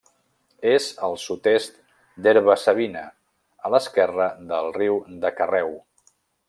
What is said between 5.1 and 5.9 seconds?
de Carreu.